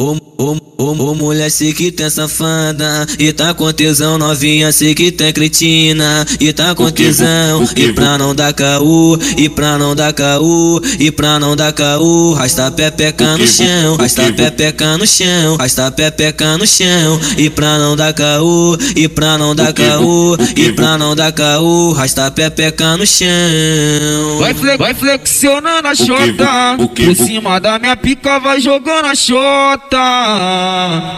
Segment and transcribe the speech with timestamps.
[0.00, 3.06] Ô, ô, ô, ô, mulher, sei que tem safada.
[3.18, 6.26] E tá com tesão, novinha, sei que tem cretina.
[6.40, 11.10] E tá com tesão E pra não dar caô E pra não dar caô E
[11.10, 12.32] pra não dar caô.
[12.32, 17.20] Rasta pepeca no chão Rasta pepeca no chão Rasta pepeca no chão.
[17.36, 21.92] E pra não dar caô E pra não dar caô E pra não dar caô
[21.92, 24.38] Rasta pepeca no chão.
[24.38, 29.89] Vai, fle vai flexionando a chota Por cima da minha pica vai jogando a chota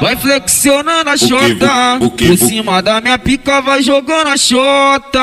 [0.00, 5.20] Vai flexionando a chota Por cima da minha pica vai jogando a chota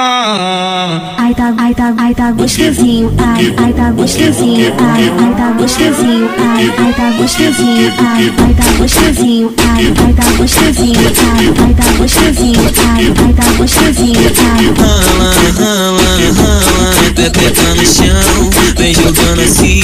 [1.17, 6.29] Ai tá, ai tá, ai tá gostosinho, ai, ai tá gostosinho, ai, ai tá gostosinho,
[6.37, 11.91] ai, ai tá gostosinho, ai, ai tá gostosinho, ai, ai tá gostosinho, ai, ai tá
[11.97, 12.61] gostosinho,
[12.93, 14.65] ai, ai tá gostosinho, ai.
[14.79, 19.83] Rala, rala, rala, pepeca no chão, vem jogando assim,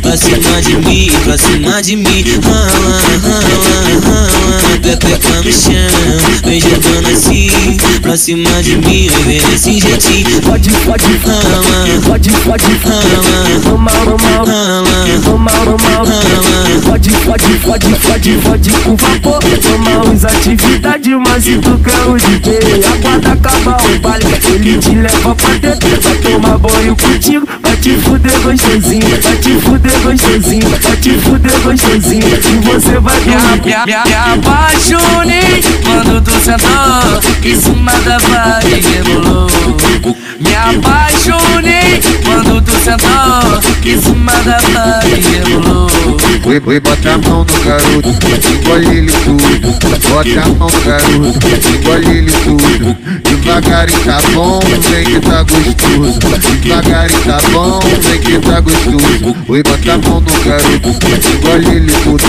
[0.00, 2.24] pra cima de mim, pra cima de mim.
[2.42, 3.05] Rala,
[4.82, 5.72] pepeca no chão,
[6.44, 7.50] vem jogando assim,
[8.00, 10.40] pra cima de mim, vem desse jeitinho.
[10.42, 14.84] Pode, pode, Rala, pode, pode, rala, toma, toma, rala,
[15.24, 16.20] toma, toma, rala.
[16.84, 22.16] pode, pode, pode, pode, pode com vapor, toma uns atividade, mas se tu quer o
[22.16, 27.46] DJ, aguarda acabar o baile, ele te leva pra dentro, vai tomar banho contigo,
[27.86, 33.36] te fuder gostosinho, vai te fuder gostosinho, vai te fuder gostosinho, e você vai me,
[33.64, 39.48] me, me apaixonei quando tu sentou em cima da parede, rebolou.
[40.40, 45.90] Me apaixonei quando tu sentou em cima da parede, rebolou.
[46.44, 48.08] Oi, oi, bota a mão no garoto,
[48.52, 50.08] engole ele tudo.
[50.08, 52.96] Bota a mão no garoto, engole ele tudo.
[53.46, 54.58] Devagarinho tá bom,
[54.90, 56.18] vem que tá gostoso.
[56.62, 59.36] Devagarinho tá bom, vem que tá gostoso.
[59.46, 60.88] Oi, bota a mão no garoto,
[61.32, 62.24] engole ele tudo.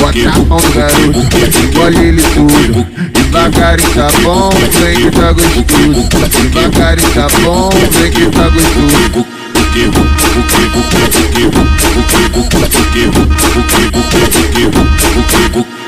[0.00, 1.18] Bota a mão no garoto,
[1.62, 2.86] engole ele tudo.
[3.12, 4.48] Devagarinho tá bom,
[4.80, 6.08] vem que tá gostoso.
[6.48, 9.26] Devagarinho tá bom, vem que tá gostoso.
[15.46, 15.85] Ô, ô,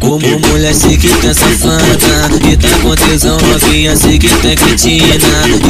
[0.00, 0.18] ô,
[0.48, 5.14] mulher, sei que tem safada E tá com tesão, novinha, sei que tem cretina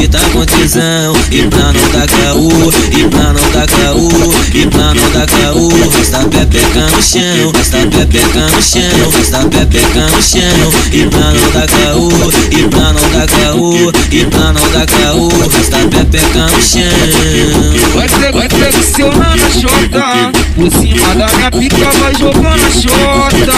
[0.01, 2.49] E tá com tesão, e pra não dar caô
[2.91, 4.09] E pra não dar caô,
[4.53, 10.07] e pra não dar caô Rasta pepeca no chão, rasta pepeca no chão Rasta pepeca
[10.07, 12.09] no chão, e pra não dar caô
[12.51, 18.49] E pra não dar caô, e pra não dar caô Rasta pepeca no chão Vai,
[18.49, 23.57] fle vai flexionando a chota Por cima da minha pica vai jogando a chota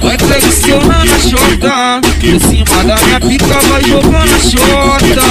[0.00, 5.22] Vai flexionando a chota Por cima da minha pica vai jogando a chota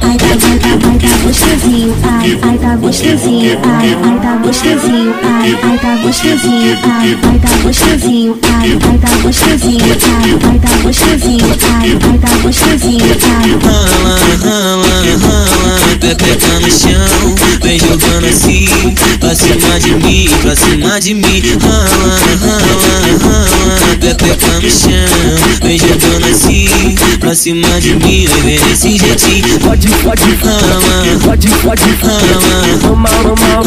[0.00, 4.18] Ai tá, ai tá, ai tá, ai tá gostosinho, ai, ai tá gostosinho, ai, ai
[4.18, 10.30] tá gostosinho, ai, ai tá gostosinho, ai, ai tá gostosinho, ai, ai tá gostosinho, ai,
[10.30, 13.50] ai tá gostosinho, ai, ai tá gostosinho, ai.
[13.64, 14.86] Rala, rala,
[15.22, 15.63] rala,
[16.14, 17.33] arrebentando o chão
[17.94, 18.66] jogando assim,
[19.20, 21.42] pra cima de mim, pra cima de mim.
[21.60, 22.88] Rala, rala,
[23.22, 24.90] rala, pepeca no chão,
[25.62, 29.60] vem jogando assim, pra cima de mim, vem desse jeitinho.
[29.60, 30.24] Pode, pode,
[31.22, 33.62] pode, pode, rala, toma, toma,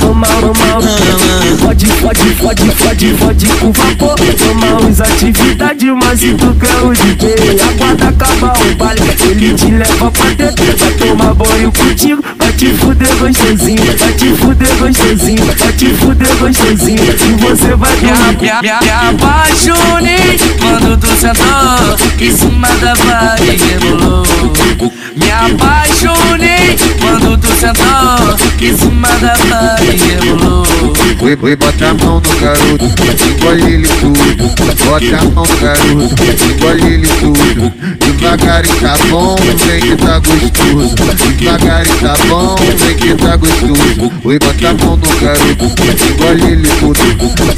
[0.00, 0.62] toma, toma.
[1.60, 6.92] Pode, pode, pode, pode, pode com vapor Toma uns atividade, mas se tu quer o
[6.92, 12.22] DJ Aguarda acabar o baile, ele te leva pra dentro Vai tomar banho contigo,
[12.62, 13.82] te fuder gostosinho.
[13.98, 17.02] Vai te fuder gostosinho, vai te fuder gostosinho.
[17.02, 24.24] E você vai me, me, me, apaixonei quando tu sentou em cima da parede, rebolou
[25.16, 30.62] Me apaixonei quando tu sentou em cima da parede, rebolou
[31.22, 32.84] Oi, oi, bota a mão no garoto,
[33.28, 34.18] engole ele tudo.
[34.84, 37.72] Bota a mão no garoto, engole ele tudo.
[38.32, 40.94] Devagarinho tá bom, vem que tá gostoso.
[41.36, 44.12] Devagarinho tá bom, vem que tá gostoso.
[44.24, 45.64] Oi, bota a mão no garoto,
[46.08, 46.98] engole ele tudo.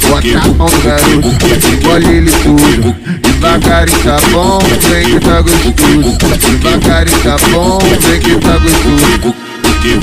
[0.09, 1.31] Bota a mão no garoto,
[1.71, 2.93] engole ele tudo.
[3.21, 6.17] Devagarinho tá bom, vem que tá gostoso.
[6.59, 9.33] Devagarinho tá bom, vem que tá gostoso.
[9.61, 9.95] Porque